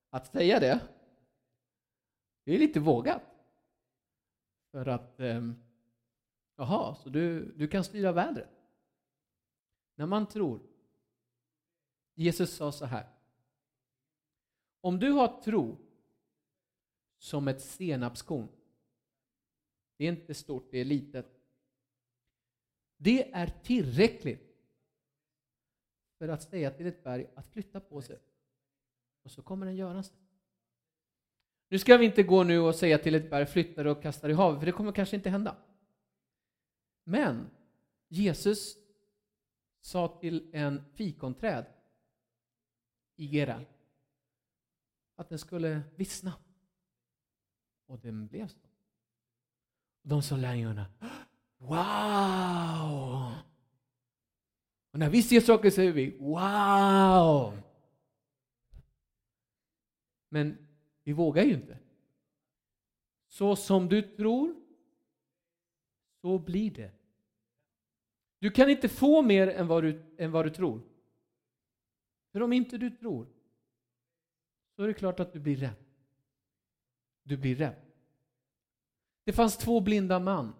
att 0.10 0.28
säga 0.28 0.60
det, 0.60 0.80
det 2.44 2.56
är 2.56 2.60
lite 2.60 2.80
vågat. 2.80 3.22
För 4.72 4.86
att, 4.86 5.20
eh, 5.20 5.42
jaha, 6.56 6.96
så 6.96 7.10
du, 7.10 7.54
du 7.56 7.68
kan 7.68 7.84
styra 7.84 8.12
vädret? 8.12 8.50
När 9.96 10.06
man 10.06 10.28
tror 10.28 10.62
Jesus 12.16 12.56
sa 12.56 12.72
så 12.72 12.86
här. 12.86 13.08
Om 14.82 15.00
du 15.00 15.12
har 15.12 15.42
tro 15.42 15.78
som 17.18 17.48
ett 17.48 17.62
senapskorn. 17.62 18.48
Det 20.02 20.08
är 20.08 20.12
inte 20.12 20.34
stort, 20.34 20.68
det 20.72 20.78
är 20.78 20.86
litet. 20.86 21.26
Det 22.98 23.32
är 23.32 23.48
tillräckligt 23.64 24.58
för 26.18 26.28
att 26.28 26.44
säga 26.44 26.72
till 26.72 26.86
ett 26.86 27.04
berg 27.04 27.28
att 27.36 27.48
flytta 27.48 27.80
på 27.80 28.02
sig. 28.02 28.20
Och 29.24 29.32
så 29.32 29.42
kommer 29.42 29.66
den 29.66 29.76
göra 29.76 30.04
sig. 30.04 30.16
Nu 31.68 31.80
ska 31.80 31.98
vi 31.98 32.06
inte 32.06 32.24
gå 32.24 32.44
nu 32.44 32.60
och 32.60 32.76
säga 32.76 32.98
till 32.98 33.16
ett 33.16 33.30
berg 33.30 33.46
flytta 33.46 33.92
och 33.92 34.02
kasta 34.02 34.30
i 34.30 34.34
havet, 34.34 34.60
för 34.60 34.66
det 34.66 34.72
kommer 34.72 34.92
kanske 34.92 35.16
inte 35.16 35.30
hända. 35.30 35.58
Men 37.04 37.50
Jesus 38.08 38.78
sa 39.82 40.20
till 40.20 40.50
en 40.54 40.84
fikonträd 40.94 41.66
i 43.16 43.26
Gera 43.26 43.66
Att 45.16 45.30
den 45.30 45.40
skulle 45.40 45.82
vissna. 45.96 46.34
Och 47.86 48.00
den 48.00 48.28
blev 48.28 48.48
så. 48.48 48.71
De 50.02 50.22
sa 50.22 50.38
lärjungarna, 50.38 50.86
wow! 51.58 53.32
Och 54.92 55.00
när 55.00 55.10
vi 55.10 55.24
ser 55.24 55.42
saker 55.42 55.70
säger 55.70 55.92
vi, 55.92 56.18
wow! 56.18 57.62
Men 60.30 60.68
vi 61.04 61.14
vågar 61.14 61.44
ju 61.44 61.54
inte. 61.54 61.78
Så 63.28 63.56
som 63.56 63.90
du 63.90 64.02
tror, 64.02 64.56
så 66.22 66.40
blir 66.40 66.72
det. 66.72 66.92
Du 68.40 68.52
kan 68.52 68.70
inte 68.70 68.90
få 68.90 69.22
mer 69.22 69.48
än 69.48 69.68
vad 69.68 69.84
du, 69.84 70.16
än 70.18 70.32
vad 70.32 70.46
du 70.46 70.50
tror. 70.50 70.82
För 72.32 72.42
om 72.42 72.54
inte 72.54 72.78
du 72.78 72.90
tror, 72.90 73.28
så 74.76 74.84
är 74.84 74.88
det 74.88 74.94
klart 74.94 75.20
att 75.20 75.34
du 75.34 75.40
blir 75.40 75.56
rädd. 75.56 75.84
Du 77.24 77.38
blir 77.38 77.56
rädd. 77.56 77.91
Det 79.32 79.36
fanns 79.36 79.58
två 79.58 79.80
blinda 79.80 80.20
man 80.20 80.54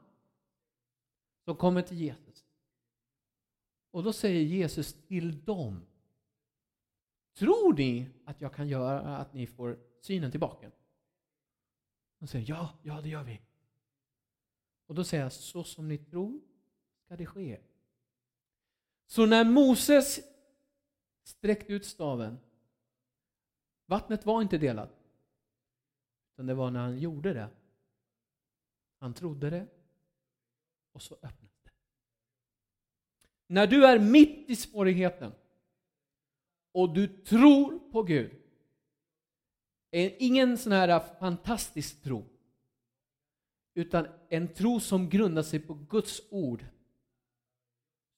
som 1.46 1.56
kommer 1.56 1.82
till 1.82 1.98
Jesus. 1.98 2.46
Och 3.92 4.04
då 4.04 4.14
säger 4.14 4.42
Jesus 4.42 4.94
till 4.94 5.46
dem, 5.46 5.86
tror 7.34 7.74
ni 7.74 8.10
att 8.26 8.42
jag 8.42 8.54
kan 8.54 8.68
göra 8.68 9.18
att 9.18 9.34
ni 9.34 9.48
får 9.48 9.80
synen 10.02 10.32
tillbaka? 10.32 10.72
De 12.20 12.28
säger 12.28 12.50
ja, 12.50 12.80
ja 12.84 13.02
det 13.02 13.10
gör 13.10 13.24
vi. 13.24 13.42
Och 14.86 14.96
då 14.96 15.04
säger 15.04 15.24
jag, 15.24 15.34
så 15.34 15.64
som 15.64 15.88
ni 15.88 15.98
tror 15.98 16.42
ska 17.06 17.16
det 17.16 17.26
ske. 17.26 17.60
Så 19.06 19.26
när 19.26 19.46
Moses 19.46 20.20
sträckte 21.24 21.74
ut 21.74 21.86
staven. 21.86 22.40
Vattnet 23.86 24.26
var 24.26 24.42
inte 24.42 24.58
delat. 24.58 25.04
Utan 26.34 26.46
det 26.46 26.54
var 26.54 26.72
när 26.72 26.80
han 26.80 27.00
gjorde 27.00 27.34
det. 27.34 27.50
Han 29.02 29.14
trodde 29.14 29.50
det 29.50 29.68
och 30.92 31.02
så 31.02 31.16
öppnades 31.16 31.62
det. 31.64 31.72
När 33.48 33.68
du 33.68 33.86
är 33.86 34.00
mitt 34.00 34.50
i 34.50 34.56
svårigheten 34.56 35.32
och 36.72 36.94
du 36.94 37.08
tror 37.08 37.80
på 37.80 38.04
Gud. 38.04 38.32
Ingen 39.92 40.58
sån 40.58 40.72
här 40.72 41.00
fantastisk 41.20 42.04
tro. 42.04 42.26
Utan 43.74 44.08
en 44.30 44.48
tro 44.48 44.80
som 44.80 45.10
grundar 45.10 45.44
sig 45.44 45.60
på 45.60 45.74
Guds 45.74 46.22
ord. 46.30 46.66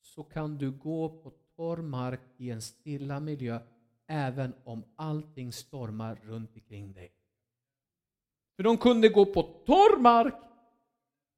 Så 0.02 0.24
kan 0.24 0.58
du 0.58 0.72
gå 0.72 1.10
på 1.10 1.34
torr 1.56 1.82
mark 1.82 2.22
i 2.38 2.50
en 2.50 2.62
stilla 2.62 3.20
miljö 3.20 3.60
även 4.08 4.54
om 4.64 4.84
allting 4.96 5.54
stormar 5.54 6.20
runt 6.24 6.56
omkring 6.56 6.94
dig. 6.94 7.12
För 8.56 8.64
de 8.64 8.78
kunde 8.78 9.10
gå 9.10 9.26
på 9.26 9.44
torr 9.44 10.00
mark 10.00 10.36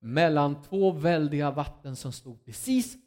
mellan 0.06 0.62
två 0.62 0.92
väldiga 0.92 1.52
vatten 1.52 1.96
som 1.96 2.12
stod 2.12 2.46
precis 2.46 2.98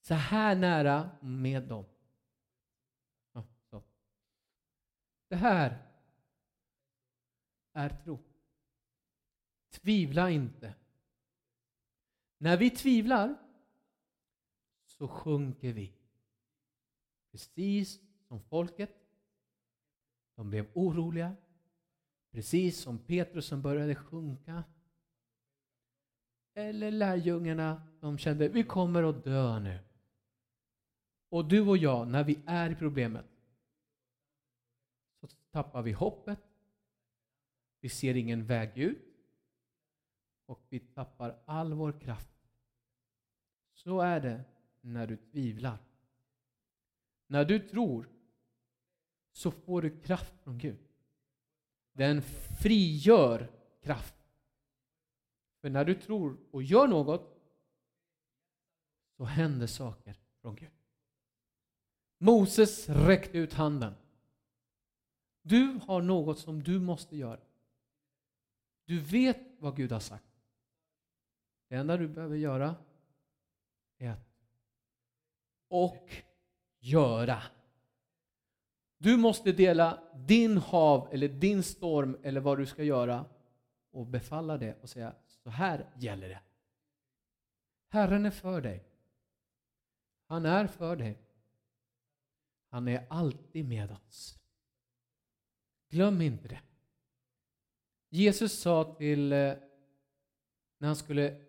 så 0.00 0.14
här 0.14 0.56
nära 0.56 1.10
med 1.20 1.62
dem. 1.62 1.84
Det 5.28 5.36
här 5.36 5.86
är 7.72 7.88
tro. 7.88 8.18
Tvivla 9.70 10.30
inte. 10.30 10.74
När 12.38 12.56
vi 12.56 12.70
tvivlar 12.70 13.36
så 14.86 15.08
sjunker 15.08 15.72
vi. 15.72 15.92
Precis 17.30 18.00
som 18.28 18.40
folket. 18.40 18.96
De 20.34 20.50
blev 20.50 20.66
oroliga. 20.74 21.36
Precis 22.30 22.80
som 22.80 22.98
Petrus 22.98 23.46
som 23.46 23.62
började 23.62 23.94
sjunka. 23.94 24.64
Eller 26.60 26.90
lärjungarna, 26.90 27.82
de 28.00 28.18
kände 28.18 28.48
vi 28.48 28.62
kommer 28.62 29.02
att 29.02 29.24
dö 29.24 29.58
nu. 29.58 29.78
Och 31.28 31.44
du 31.48 31.60
och 31.60 31.76
jag, 31.76 32.08
när 32.08 32.24
vi 32.24 32.38
är 32.46 32.70
i 32.70 32.74
problemet, 32.74 33.26
så 35.20 35.26
tappar 35.50 35.82
vi 35.82 35.92
hoppet. 35.92 36.40
Vi 37.80 37.88
ser 37.88 38.14
ingen 38.14 38.46
väg 38.46 38.78
ut. 38.78 39.06
och 40.46 40.66
vi 40.68 40.78
tappar 40.78 41.38
all 41.44 41.72
vår 41.72 42.00
kraft. 42.00 42.36
Så 43.72 44.00
är 44.00 44.20
det 44.20 44.44
när 44.80 45.06
du 45.06 45.16
tvivlar. 45.16 45.78
När 47.26 47.44
du 47.44 47.68
tror 47.68 48.08
så 49.32 49.50
får 49.50 49.82
du 49.82 50.00
kraft 50.00 50.34
från 50.42 50.58
Gud. 50.58 50.78
Den 51.92 52.22
frigör 52.62 53.50
kraft. 53.82 54.19
För 55.60 55.70
när 55.70 55.84
du 55.84 55.94
tror 55.94 56.36
och 56.50 56.62
gör 56.62 56.86
något 56.86 57.36
så 59.16 59.24
händer 59.24 59.66
saker 59.66 60.16
från 60.40 60.54
Gud. 60.54 60.70
Moses 62.18 62.88
räckte 62.88 63.38
ut 63.38 63.52
handen. 63.52 63.94
Du 65.42 65.80
har 65.86 66.02
något 66.02 66.38
som 66.38 66.62
du 66.62 66.80
måste 66.80 67.16
göra. 67.16 67.40
Du 68.84 69.00
vet 69.00 69.40
vad 69.58 69.76
Gud 69.76 69.92
har 69.92 70.00
sagt. 70.00 70.24
Det 71.68 71.74
enda 71.74 71.96
du 71.96 72.08
behöver 72.08 72.36
göra 72.36 72.74
är 73.98 74.10
att 74.10 74.30
och 75.68 76.10
göra. 76.78 77.42
Du 78.98 79.16
måste 79.16 79.52
dela 79.52 80.02
din 80.14 80.58
hav 80.58 81.08
eller 81.12 81.28
din 81.28 81.62
storm 81.62 82.16
eller 82.22 82.40
vad 82.40 82.58
du 82.58 82.66
ska 82.66 82.82
göra 82.82 83.24
och 83.90 84.06
befalla 84.06 84.58
det 84.58 84.82
och 84.82 84.88
säga 84.88 85.14
så 85.42 85.50
här 85.50 85.90
gäller 85.96 86.28
det. 86.28 86.40
Herren 87.88 88.26
är 88.26 88.30
för 88.30 88.60
dig. 88.60 88.84
Han 90.26 90.46
är 90.46 90.66
för 90.66 90.96
dig. 90.96 91.18
Han 92.68 92.88
är 92.88 93.06
alltid 93.10 93.68
med 93.68 93.90
oss. 93.90 94.38
Glöm 95.88 96.20
inte 96.20 96.48
det. 96.48 96.60
Jesus 98.08 98.60
sa 98.60 98.94
till 98.94 99.32
eh, 99.32 99.54
när 100.78 100.86
han 100.86 100.96
skulle 100.96 101.44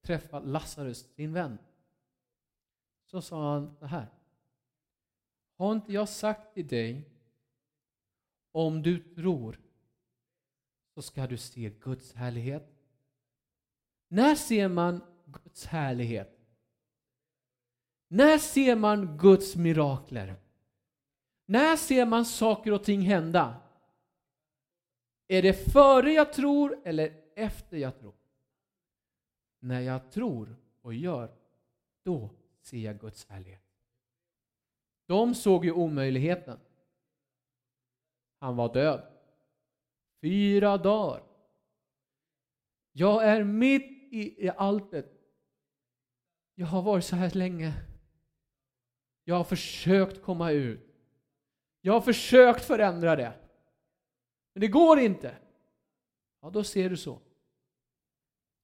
träffa 0.00 0.40
Lazarus, 0.40 1.14
sin 1.14 1.32
vän, 1.32 1.58
så 3.04 3.22
sa 3.22 3.52
han 3.52 3.76
så 3.76 3.86
här. 3.86 4.06
Har 5.56 5.72
inte 5.72 5.92
jag 5.92 6.08
sagt 6.08 6.54
till 6.54 6.66
dig 6.66 7.10
om 8.52 8.82
du 8.82 9.14
tror 9.14 9.60
så 10.94 11.02
ska 11.02 11.26
du 11.26 11.36
se 11.36 11.70
Guds 11.70 12.12
härlighet. 12.12 12.73
När 14.14 14.34
ser 14.34 14.68
man 14.68 15.00
Guds 15.26 15.66
härlighet? 15.66 16.40
När 18.08 18.38
ser 18.38 18.76
man 18.76 19.18
Guds 19.18 19.56
mirakler? 19.56 20.34
När 21.46 21.76
ser 21.76 22.06
man 22.06 22.24
saker 22.24 22.72
och 22.72 22.84
ting 22.84 23.00
hända? 23.00 23.60
Är 25.28 25.42
det 25.42 25.72
före 25.72 26.12
jag 26.12 26.32
tror 26.32 26.80
eller 26.84 27.12
efter 27.36 27.76
jag 27.76 27.98
tror? 27.98 28.14
När 29.58 29.80
jag 29.80 30.10
tror 30.10 30.56
och 30.82 30.94
gör, 30.94 31.34
då 32.02 32.30
ser 32.60 32.78
jag 32.78 33.00
Guds 33.00 33.26
härlighet. 33.28 33.64
De 35.06 35.34
såg 35.34 35.64
ju 35.64 35.72
omöjligheten. 35.72 36.58
Han 38.38 38.56
var 38.56 38.74
död. 38.74 39.06
Fyra 40.20 40.78
dagar. 40.78 41.22
Jag 42.92 43.24
är 43.24 43.44
mitt 43.44 43.93
i 44.22 44.50
alltet. 44.56 45.20
Jag 46.54 46.66
har 46.66 46.82
varit 46.82 47.04
så 47.04 47.16
här 47.16 47.30
länge. 47.30 47.74
Jag 49.24 49.34
har 49.34 49.44
försökt 49.44 50.22
komma 50.22 50.50
ut. 50.50 50.94
Jag 51.80 51.92
har 51.92 52.00
försökt 52.00 52.64
förändra 52.64 53.16
det. 53.16 53.40
Men 54.52 54.60
det 54.60 54.68
går 54.68 54.98
inte. 54.98 55.38
Ja, 56.40 56.50
då 56.50 56.64
ser 56.64 56.90
du 56.90 56.96
så. 56.96 57.20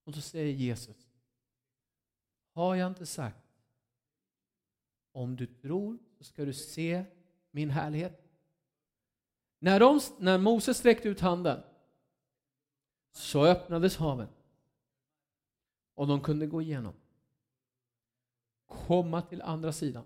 Och 0.03 0.13
så 0.13 0.21
säger 0.21 0.53
Jesus. 0.53 1.07
Har 2.53 2.75
jag 2.75 2.87
inte 2.87 3.05
sagt 3.05 3.41
om 5.11 5.35
du 5.35 5.45
tror 5.45 5.97
så 6.17 6.23
ska 6.23 6.45
du 6.45 6.53
se 6.53 7.05
min 7.51 7.69
härlighet. 7.69 8.21
När, 9.59 9.79
de, 9.79 9.99
när 10.17 10.37
Moses 10.37 10.77
sträckte 10.77 11.09
ut 11.09 11.19
handen 11.19 11.63
så 13.11 13.45
öppnades 13.45 13.97
haven 13.97 14.27
och 16.01 16.07
de 16.07 16.21
kunde 16.21 16.47
gå 16.47 16.61
igenom. 16.61 16.93
Komma 18.65 19.21
till 19.21 19.41
andra 19.41 19.71
sidan. 19.71 20.05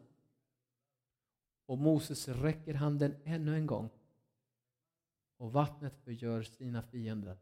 Och 1.66 1.78
Moses 1.78 2.28
räcker 2.28 2.74
handen 2.74 3.16
ännu 3.24 3.56
en 3.56 3.68
gång 3.68 3.90
och 5.38 5.54
vattnet 5.54 6.00
förgör 6.04 6.44
sina 6.44 6.82
fiender. 6.82 7.38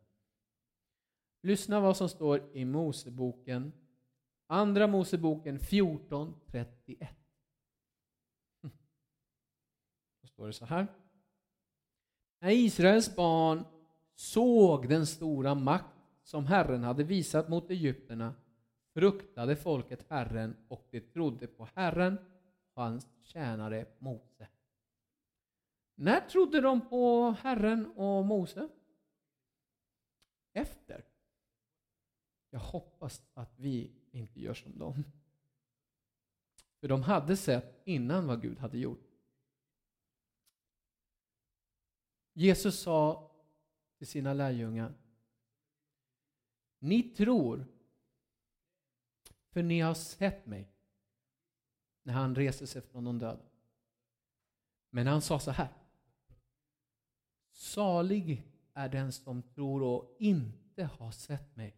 Lyssna 1.42 1.80
vad 1.80 1.98
som 1.98 2.10
står 2.10 2.58
i 2.58 2.66
Moseboken, 2.66 3.72
Andra 4.48 4.88
Moseboken 4.88 5.60
14.31. 5.60 7.08
Då 10.22 10.28
står 10.28 10.48
det 10.48 10.54
så 10.54 10.66
här. 10.66 10.88
När 12.39 12.50
Israels 12.52 13.16
barn 13.16 13.66
såg 14.16 14.89
den 14.89 15.06
stora 15.06 15.56
makt 15.56 15.98
som 16.24 16.46
Herren 16.46 16.84
hade 16.84 17.04
visat 17.04 17.50
mot 17.50 17.70
egyptierna 17.70 18.34
fruktade 18.93 19.56
folket 19.56 20.06
Herren 20.10 20.56
och 20.67 20.88
de 20.91 20.99
trodde 20.99 21.47
på 21.47 21.69
Herren 21.75 22.17
och 22.73 22.84
hans 22.84 23.08
tjänare 23.21 23.86
Mose. 23.99 24.47
När 25.95 26.19
trodde 26.19 26.62
de 26.62 26.89
på 26.89 27.32
Herren 27.41 27.91
och 27.91 28.25
Mose? 28.25 28.69
Efter. 30.53 31.06
Jag 32.49 32.60
hoppas 32.60 33.21
att 33.34 33.60
vi 33.60 33.91
inte 34.12 34.39
gör 34.39 34.53
som 34.53 34.79
dem. 34.79 35.03
För 36.79 36.88
de 36.88 37.03
hade 37.03 37.38
sett 37.38 37.82
innan 37.86 38.27
vad 38.27 38.41
Gud 38.41 38.60
hade 38.60 38.77
gjort. 38.77 39.10
Jesus 42.34 42.79
sa 42.79 43.32
till 43.97 44.08
sina 44.08 44.34
lärjungar 44.34 44.93
Ni 46.79 47.03
tror 47.03 47.72
för 49.54 49.63
ni 49.63 49.80
har 49.80 49.94
sett 49.94 50.46
mig 50.46 50.70
när 52.04 52.13
han 52.13 52.36
reser 52.36 52.66
sig 52.66 52.82
från 52.82 53.04
de 53.04 53.20
döda. 53.20 53.46
Men 54.89 55.08
han 55.08 55.22
sa 55.22 55.39
så 55.39 55.52
här 55.52 55.68
Salig 57.52 58.44
är 58.74 58.89
den 58.89 59.12
som 59.12 59.42
tror 59.42 59.84
och 59.84 60.16
inte 60.20 60.84
har 60.84 61.12
sett 61.12 61.56
mig. 61.56 61.76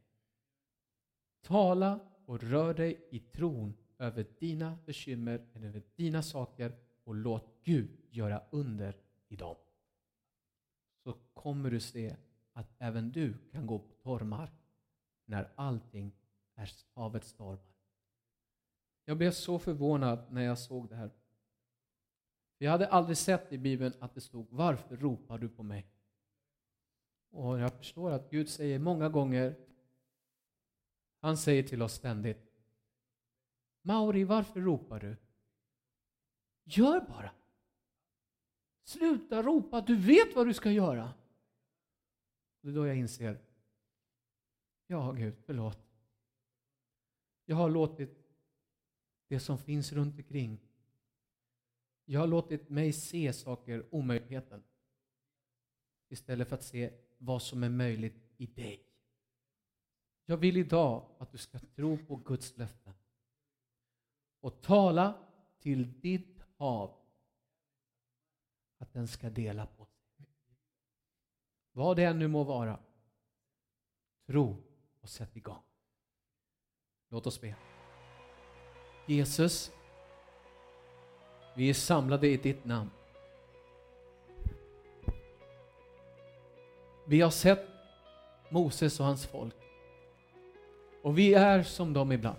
Tala 1.42 2.00
och 2.26 2.44
rör 2.44 2.74
dig 2.74 3.08
i 3.12 3.20
tron 3.20 3.74
över 3.98 4.26
dina 4.40 4.78
bekymmer 4.86 5.48
eller 5.54 5.68
över 5.68 5.84
dina 5.96 6.24
saker 6.24 6.78
och 7.04 7.16
låt 7.16 7.64
Gud 7.64 7.90
göra 8.10 8.44
under 8.50 8.98
i 9.28 9.36
dem. 9.36 9.56
Så 11.04 11.14
kommer 11.34 11.72
du 11.72 11.80
se 11.80 12.16
att 12.54 12.68
även 12.78 13.12
du 13.12 13.34
kan 13.52 13.68
gå 13.68 13.80
på 13.80 13.94
torrmark 13.94 14.52
när 15.26 15.52
allting 15.56 16.12
är 16.56 16.72
havets 16.94 17.28
stormar. 17.28 17.76
Jag 19.06 19.18
blev 19.18 19.32
så 19.32 19.60
förvånad 19.60 20.32
när 20.32 20.41
jag 20.41 20.60
såg 20.60 20.89
det 20.89 20.96
här. 20.96 21.12
Jag 22.58 22.72
hade 22.72 22.88
aldrig 22.88 23.18
sett 23.18 23.54
i 23.54 23.58
Bibeln 23.58 23.94
att 24.00 24.13
det 24.13 24.22
stod 24.22 24.48
Varför 24.50 24.98
ropar 24.98 25.38
du 25.38 25.50
på 25.50 25.63
mig? 25.63 25.88
Och 27.30 27.60
jag 27.60 27.74
förstår 27.74 28.12
att 28.12 28.30
Gud 28.30 28.50
säger 28.50 28.80
många 28.80 29.10
gånger 29.10 29.56
Han 31.20 31.38
säger 31.38 31.63
till 31.63 31.82
oss 31.82 31.94
ständigt 31.94 32.52
Mauri, 33.82 34.24
varför 34.24 34.62
ropar 34.62 35.00
du? 35.00 35.18
Gör 36.63 37.00
bara! 37.00 37.32
Sluta 38.84 39.44
ropa, 39.44 39.82
du 39.82 39.96
vet 39.96 40.36
vad 40.36 40.48
du 40.48 40.54
ska 40.54 40.72
göra! 40.72 41.13
Det 42.62 42.70
är 42.70 42.74
då 42.74 42.88
jag 42.88 42.98
inser 42.98 43.39
Ja, 44.88 45.12
Gud, 45.12 45.36
förlåt. 45.46 45.85
Jag 47.45 47.55
har 47.55 47.69
låtit 47.69 48.25
det 49.27 49.39
som 49.39 49.58
finns 49.58 49.93
runt 49.93 50.15
omkring. 50.15 50.60
Jag 52.05 52.19
har 52.19 52.27
låtit 52.27 52.69
mig 52.69 52.93
se 52.93 53.34
saker, 53.34 53.86
omöjligheten, 53.91 54.63
istället 56.10 56.47
för 56.47 56.55
att 56.55 56.63
se 56.63 56.93
vad 57.17 57.41
som 57.41 57.63
är 57.63 57.69
möjligt 57.69 58.34
i 58.38 58.45
dig. 58.45 58.86
Jag 60.25 60.38
vill 60.38 60.58
idag 60.58 61.15
att 61.19 61.31
du 61.31 61.38
ska 61.38 61.60
tro 61.60 61.97
på 61.97 62.15
Guds 62.15 62.58
löften 62.58 62.93
och 64.39 64.62
tala 64.62 65.27
till 65.60 66.01
ditt 66.01 66.41
hav 66.58 67.05
att 68.77 68.93
den 68.93 69.08
ska 69.08 69.29
dela 69.29 69.65
på 69.65 69.86
sig. 69.86 70.25
Vad 71.71 71.97
det 71.97 72.03
än 72.03 72.19
nu 72.19 72.27
må 72.27 72.43
vara, 72.43 72.79
tro 74.25 74.63
och 75.01 75.10
sätt 75.10 75.36
igång. 75.36 75.63
Låt 77.15 77.28
oss 77.28 77.41
be. 77.41 77.56
Jesus, 79.06 79.71
vi 81.54 81.69
är 81.69 81.73
samlade 81.73 82.28
i 82.28 82.38
ditt 82.38 82.65
namn. 82.65 82.89
Vi 87.06 87.21
har 87.21 87.30
sett 87.30 87.67
Moses 88.49 88.99
och 88.99 89.06
hans 89.06 89.25
folk. 89.25 89.56
Och 91.01 91.17
vi 91.17 91.34
är 91.34 91.63
som 91.63 91.93
dem 91.93 92.12
ibland. 92.12 92.38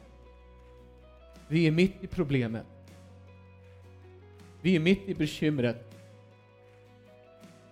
Vi 1.49 1.67
är 1.67 1.71
mitt 1.71 2.05
i 2.05 2.07
problemet. 2.07 2.67
Vi 4.63 4.77
är 4.77 4.81
mitt 4.81 5.09
i 5.09 5.15
bekymret. 5.15 5.97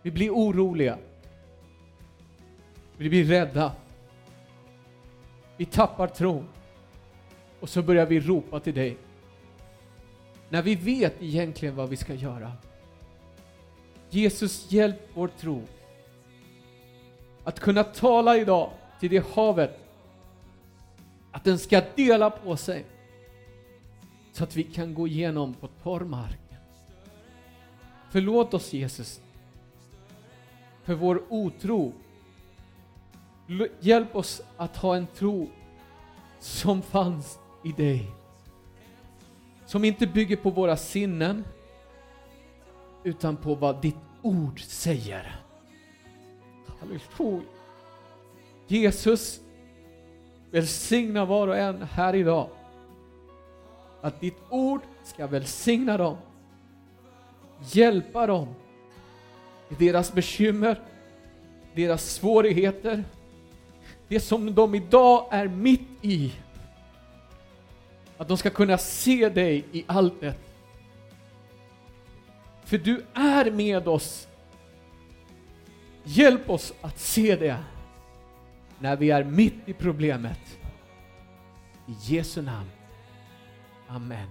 Vi 0.03 0.11
blir 0.11 0.31
oroliga. 0.31 0.99
Vi 2.97 3.09
blir 3.09 3.25
rädda. 3.25 3.73
Vi 5.57 5.67
tappar 5.67 6.09
tron. 6.09 6.49
Och 7.65 7.71
så 7.71 7.83
börjar 7.83 8.07
vi 8.07 8.21
ropa 8.21 8.61
till 8.61 8.75
dig. 8.75 8.97
När 10.49 10.63
vi 10.63 10.75
vet 10.75 11.23
egentligen 11.23 11.77
vad 11.77 11.89
vi 11.89 11.97
ska 11.97 12.15
göra. 12.15 12.53
Jesus, 14.11 14.73
hjälp 14.73 15.11
vår 15.15 15.29
tro. 15.29 15.63
Att 17.45 17.61
kunna 17.61 17.85
tala 17.85 18.37
idag 18.37 18.71
till 19.01 19.11
det 19.11 19.27
havet. 19.35 19.79
Att 21.33 21.45
den 21.45 21.59
ska 21.59 21.83
dela 21.95 22.31
på 22.31 22.57
sig. 22.57 22.85
Så 24.33 24.45
att 24.45 24.57
vi 24.57 24.63
kan 24.63 24.95
gå 24.95 25.07
igenom 25.07 25.55
på 25.55 25.69
torr 25.83 26.01
mark. 26.01 26.41
Förlåt 28.11 28.55
oss 28.55 28.73
Jesus 28.73 29.21
för 30.83 30.95
vår 30.95 31.23
otro. 31.29 31.93
Hjälp 33.81 34.17
oss 34.17 34.43
att 34.57 34.77
ha 34.77 34.97
en 34.97 35.07
tro 35.07 35.49
som 36.41 36.83
fanns 36.83 37.39
i 37.65 37.73
dig. 37.73 38.11
Som 39.67 39.85
inte 39.85 40.07
bygger 40.07 40.37
på 40.37 40.51
våra 40.51 40.77
sinnen 40.77 41.45
utan 43.05 43.37
på 43.37 43.55
vad 43.55 43.83
ditt 43.83 43.97
ord 44.23 44.61
säger. 44.61 45.41
Halleluja. 46.81 47.43
Jesus, 48.67 49.41
välsigna 50.51 51.25
var 51.25 51.49
och 51.49 51.57
en 51.57 51.83
här 51.83 52.15
idag. 52.15 52.49
Att 54.01 54.21
ditt 54.21 54.39
ord 54.51 54.81
ska 55.05 55.27
välsigna 55.27 55.97
dem, 55.97 56.17
hjälpa 57.73 58.27
dem 58.27 58.49
i 59.69 59.75
deras 59.75 60.13
bekymmer, 60.13 60.81
deras 61.75 62.13
svårigheter, 62.13 63.05
det 64.09 64.21
som 64.21 64.55
de 64.55 64.75
idag 64.75 65.29
är 65.31 65.49
mitt 65.49 65.89
i. 66.03 66.33
Att 68.19 68.29
de 68.29 68.37
ska 68.39 68.51
kunna 68.51 68.79
se 68.79 69.29
dig 69.29 69.65
i 69.73 69.85
allt 69.87 70.21
det. 70.21 70.35
För 72.65 72.79
du 72.79 73.05
är 73.15 73.51
med 73.51 73.89
oss. 73.89 74.29
Hjälp 76.05 76.51
oss 76.51 76.73
att 76.81 77.01
se 77.01 77.37
det 77.37 77.57
när 78.79 78.97
vi 78.97 79.11
är 79.11 79.25
mitt 79.25 79.69
i 79.69 79.73
problemet. 79.73 80.41
I 81.87 82.15
Jesu 82.15 82.43
namn. 82.43 82.71
Amen. 83.89 84.29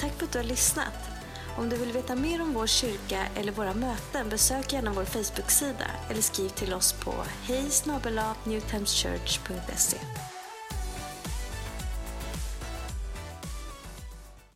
Tack 0.00 0.12
för 0.12 0.26
att 0.26 0.32
du 0.32 0.38
har 0.38 0.44
lyssnat. 0.44 1.10
Om 1.58 1.68
du 1.68 1.76
vill 1.76 1.92
veta 1.92 2.14
mer 2.14 2.42
om 2.42 2.52
vår 2.52 2.66
kyrka 2.66 3.26
eller 3.36 3.52
våra 3.52 3.74
möten 3.74 4.28
besök 4.28 4.72
gärna 4.72 4.92
vår 4.92 5.04
Facebook-sida 5.04 5.90
eller 6.10 6.22
skriv 6.22 6.48
till 6.48 6.74
oss 6.74 6.92
på 6.92 7.14
hej 7.42 7.70